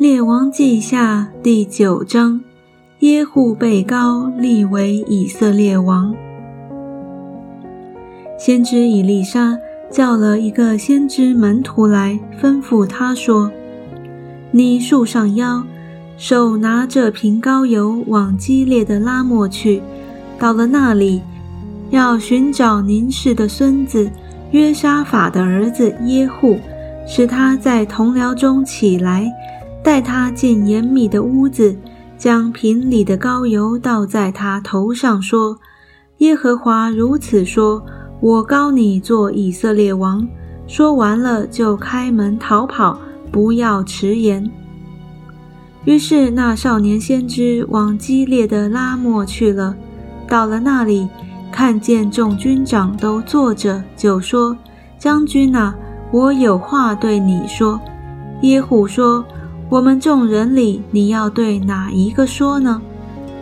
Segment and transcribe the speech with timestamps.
[0.00, 2.40] 列王记下第九章，
[3.00, 6.14] 耶户被高立为以色列王。
[8.38, 9.58] 先知以利沙
[9.90, 13.52] 叫了一个先知门徒来，吩咐他说
[14.50, 15.62] ：“你束上腰，
[16.16, 19.82] 手拿着瓶膏油，往激烈的拉莫去。
[20.38, 21.20] 到了那里，
[21.90, 24.10] 要寻找您氏的孙子
[24.52, 26.56] 约沙法的儿子耶户，
[27.06, 29.30] 使他在同僚中起来。”
[29.90, 31.76] 带他进严密的屋子，
[32.16, 35.58] 将瓶里的膏油倒在他头上，说
[36.18, 37.84] ：“耶和华如此说：
[38.20, 40.24] 我膏你做以色列王。”
[40.68, 43.00] 说完了，就开门逃跑，
[43.32, 44.48] 不要迟延。
[45.84, 49.74] 于是那少年先知往激烈的拉莫去了。
[50.28, 51.08] 到了那里，
[51.50, 54.56] 看见众军长都坐着，就说
[54.96, 55.74] ：“将军啊，
[56.12, 57.80] 我有话对你说。”
[58.42, 59.24] 耶户说。
[59.70, 62.82] 我们众人里，你要对哪一个说呢？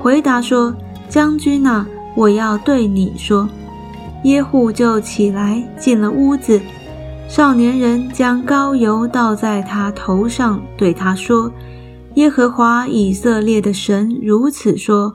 [0.00, 0.74] 回答说
[1.06, 1.86] ：“将军呐，
[2.16, 3.46] 我要对你说。”
[4.24, 6.58] 耶户就起来进了屋子，
[7.28, 11.52] 少年人将膏油倒在他头上，对他说
[12.16, 15.14] ：“耶和华以色列的神如此说：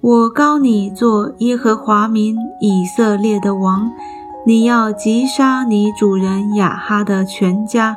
[0.00, 3.88] 我膏你做耶和华民以色列的王，
[4.44, 7.96] 你要击杀你主人亚哈的全家。”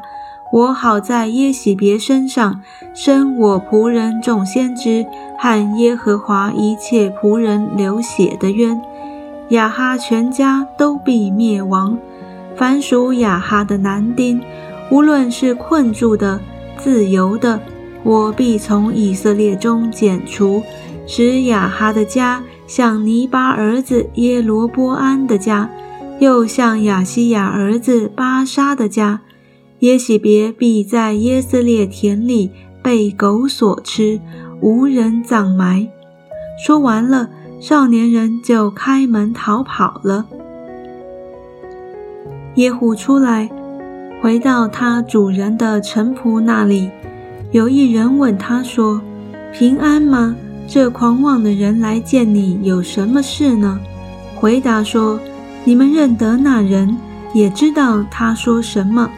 [0.51, 2.61] 我好在耶喜别身上
[2.93, 5.05] 生我仆人众先知
[5.39, 8.79] 和耶和华一切仆人流血的冤，
[9.49, 11.97] 亚哈全家都必灭亡。
[12.55, 14.41] 凡属亚哈的男丁，
[14.91, 16.39] 无论是困住的、
[16.77, 17.59] 自由的，
[18.03, 20.61] 我必从以色列中剪除，
[21.07, 25.69] 使亚哈的家像尼巴儿子耶罗波安的家，
[26.19, 29.21] 又像亚西亚儿子巴沙的家。
[29.81, 32.51] 耶喜别必在耶斯列田里
[32.83, 34.19] 被狗所吃，
[34.61, 35.87] 无人葬埋。
[36.63, 37.27] 说完了，
[37.59, 40.27] 少年人就开门逃跑了。
[42.55, 43.49] 耶户出来，
[44.21, 46.91] 回到他主人的臣仆那里。
[47.49, 49.01] 有一人问他说
[49.51, 50.35] ：“平安吗？
[50.67, 53.79] 这狂妄的人来见你，有什么事呢？”
[54.39, 55.19] 回答说
[55.65, 56.95] ：“你们认得那人，
[57.33, 59.09] 也知道他说什么。”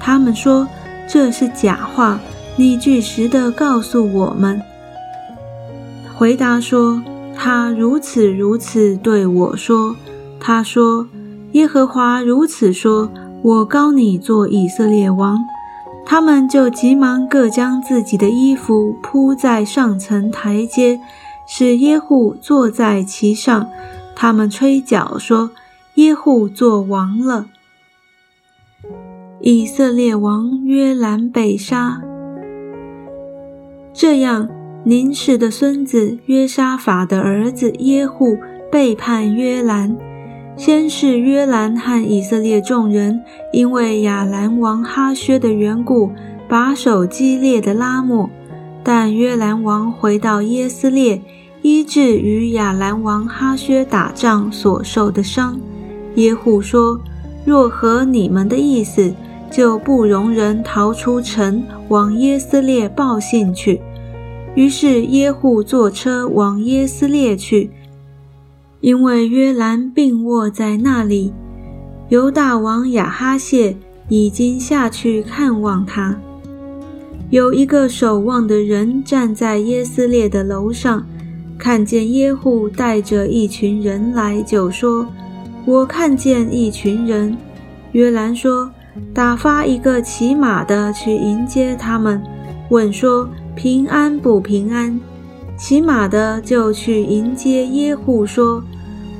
[0.00, 0.66] 他们说
[1.08, 2.18] 这是假话，
[2.56, 4.60] 你据实的告诉我们。
[6.16, 7.02] 回答说
[7.36, 9.94] 他如此如此对我说。
[10.40, 11.06] 他说
[11.52, 13.10] 耶和华如此说，
[13.42, 15.38] 我膏你做以色列王。
[16.06, 20.98] 他们就急忙各将自己的衣服铺在上层台阶，
[21.46, 23.68] 使耶户坐在其上。
[24.16, 25.50] 他们吹角说
[25.94, 27.46] 耶户做王了。
[29.40, 32.02] 以色列王约兰被杀，
[33.92, 34.48] 这样
[34.82, 38.36] 宁氏的孙子约沙法的儿子耶户
[38.70, 39.96] 背叛约兰。
[40.56, 43.22] 先是约兰和以色列众人
[43.52, 46.10] 因为亚兰王哈薛的缘故，
[46.48, 48.28] 把守激烈的拉莫。
[48.82, 51.22] 但约兰王回到耶斯列，
[51.62, 55.60] 医治与亚兰王哈薛打仗所受的伤。
[56.16, 57.00] 耶户说
[57.46, 59.14] ：“若合你们的意思。”
[59.50, 63.80] 就不容人逃出城，往耶斯列报信去。
[64.54, 67.70] 于是耶户坐车往耶斯列去，
[68.80, 71.32] 因为约兰病卧在那里。
[72.08, 73.76] 犹大王亚哈谢
[74.08, 76.18] 已经下去看望他。
[77.30, 81.06] 有一个守望的人站在耶斯列的楼上，
[81.58, 85.06] 看见耶户带着一群人来，就说
[85.66, 87.36] ：“我看见一群人。”
[87.92, 88.70] 约兰说。
[89.14, 92.22] 打发一个骑马的去迎接他们，
[92.70, 94.98] 问说平安不平安？
[95.56, 98.62] 骑马的就去迎接耶户，说：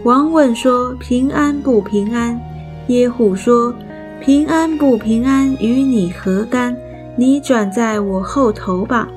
[0.04, 2.40] 王问说平安不平安？
[2.86, 3.74] 耶户说：
[4.20, 6.76] 平安不平安与你何干？
[7.16, 9.08] 你转在我后头吧。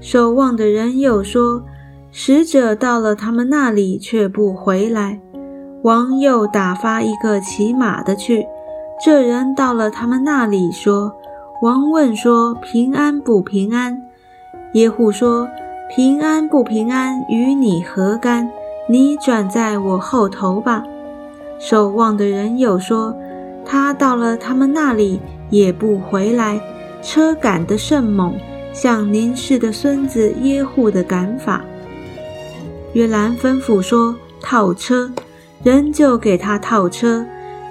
[0.00, 1.62] 守望的人又说：
[2.10, 5.20] 使者到了他们那里，却不回来。
[5.82, 8.44] 王又打发一个骑马的去。
[9.04, 11.12] 这人到了他们那里，说
[11.60, 14.02] ：“王问说平安不平安？”
[14.72, 15.46] 耶户说
[15.94, 18.50] ：“平安不平安与你何干？
[18.88, 20.82] 你转在我后头吧。”
[21.60, 23.14] 守望的人又说
[23.62, 25.20] ：“他到了他们那里，
[25.50, 26.58] 也不回来。
[27.02, 28.32] 车赶得甚猛，
[28.72, 31.62] 像您氏的孙子耶户的赶法。”
[32.94, 35.12] 约兰吩咐说：“套车。”
[35.62, 37.22] 人就给他套车。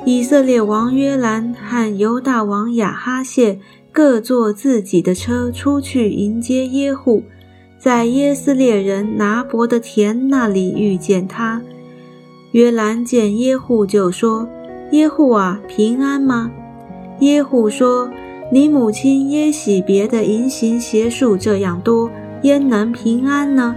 [0.05, 3.57] 以色列王约兰和犹大王亚哈谢
[3.91, 7.23] 各坐自己的车出去迎接耶户，
[7.79, 11.61] 在耶斯列人拿伯的田那里遇见他。
[12.51, 14.45] 约兰见耶户就说
[14.91, 16.51] ：“耶户啊，平安吗？”
[17.21, 18.09] 耶户说
[18.51, 22.11] ：“你母亲耶喜别的淫行邪术这样多，
[22.41, 23.73] 焉能平安呢？”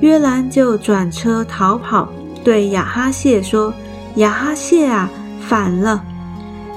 [0.00, 2.08] 约兰就转车逃跑，
[2.42, 3.72] 对亚哈谢说
[4.16, 5.08] ：“亚哈谢啊，
[5.48, 6.02] 反了！”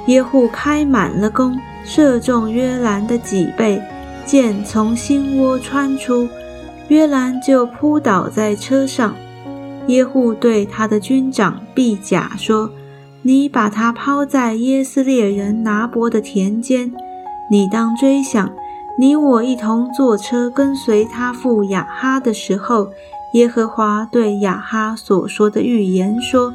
[0.08, 3.82] 耶户开满了弓，射中约兰的脊背，
[4.26, 6.28] 箭从心窝穿出，
[6.88, 9.14] 约兰就扑倒在车上。
[9.88, 12.72] 耶户对他的军长毕甲说
[13.24, 16.92] ：“你把他抛在耶斯列人拿伯的田间，
[17.52, 18.52] 你当追想，
[18.98, 22.90] 你我一同坐车跟随他赴雅哈的时候，
[23.34, 26.54] 耶和华对雅哈所说的预言说：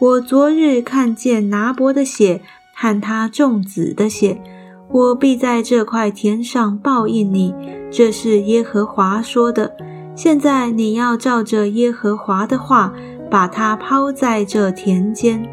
[0.00, 2.40] 我昨日看见拿伯的血
[2.72, 4.40] 和他众子的血，
[4.88, 7.54] 我必在这块田上报应你。
[7.90, 9.76] 这是耶和华说的。”
[10.16, 12.94] 现在你要照着耶和华的话，
[13.30, 15.46] 把他抛在这田间。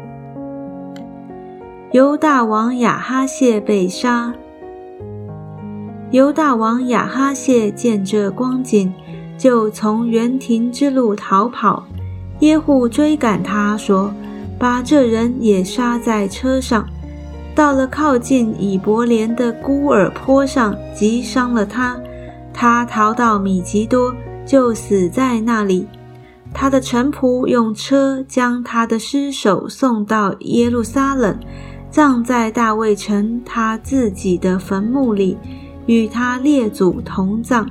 [1.92, 4.34] 犹大王亚哈谢被杀。
[6.10, 8.92] 犹大王亚哈谢见这光景，
[9.36, 11.86] 就从园亭之路逃跑。
[12.40, 14.12] 耶户追赶他，说
[14.58, 16.86] ：“把这人也杀在车上。”
[17.54, 21.98] 到了靠近以伯莲的孤儿坡上，击伤了他。
[22.52, 24.14] 他逃到米吉多。
[24.48, 25.86] 就死在那里。
[26.54, 31.38] 他的臣仆用车将他的尸首送到耶路撒冷，
[31.90, 35.36] 葬在大卫城他自己的坟墓里，
[35.84, 37.68] 与他列祖同葬。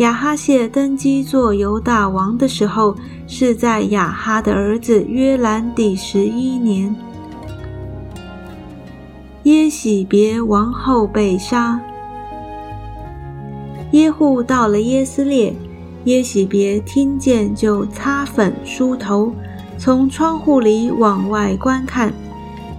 [0.00, 6.96] 亚哈谢登基做犹大王的时候，是在亚哈的儿子约兰第十一年。
[9.42, 11.78] 耶喜别王后被杀。
[13.90, 15.54] 耶户到了耶斯列。
[16.04, 19.30] 耶喜别听见，就擦粉梳头，
[19.76, 22.10] 从窗户里往外观看。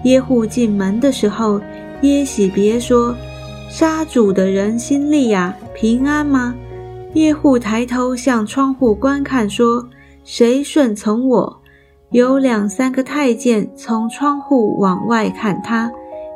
[0.05, 1.61] 耶户进门的时候，
[2.01, 3.15] 耶喜别说
[3.69, 6.55] ：“杀主的人心利呀，平安吗？”
[7.13, 9.85] 耶户抬头向窗户观看，说
[10.23, 11.61] ：“谁顺从我？”
[12.11, 15.91] 有两三个太监从窗户往外看他。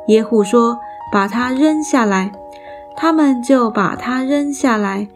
[0.08, 0.78] 耶户说
[1.12, 2.30] ：“把他扔下来。”
[2.96, 5.06] 他们就把他扔下来。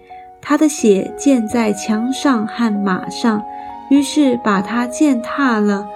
[0.43, 3.43] 他的血溅在墙上和马上，
[3.91, 5.87] 于是把他践踏了。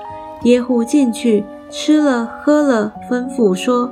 [0.43, 3.91] 耶户进去吃了喝了，吩咐说：“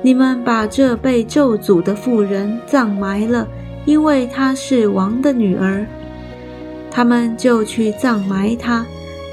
[0.00, 3.46] 你们把这被咒诅的妇人葬埋了，
[3.84, 5.86] 因为她是王的女儿。”
[6.90, 8.84] 他们就去葬埋她，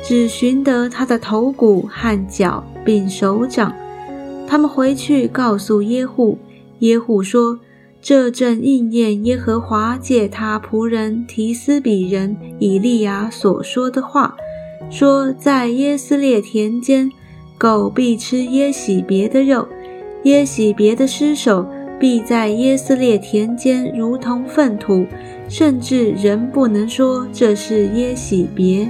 [0.04, 3.74] 只寻得她的头骨和脚并手掌。
[4.48, 6.38] 他们回去告诉耶户，
[6.80, 7.60] 耶户说。
[8.04, 14.36] 这正应验耶和华借他仆人提斯比人以利亚所说的话，
[14.90, 17.12] 说在耶斯列田间，
[17.60, 19.68] 狗必吃耶喜别的肉，
[20.24, 21.64] 耶喜别的尸首
[22.02, 25.06] 必在耶斯列田间如同粪土，
[25.48, 28.90] 甚至人不能说这是耶喜别。